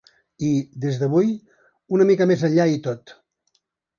I, 0.45 0.53
des 0.85 0.97
d’avui, 1.01 1.29
una 1.97 2.09
mica 2.11 2.27
més 2.31 2.47
enllà 2.49 2.67
i 2.79 2.83
tot. 2.87 3.17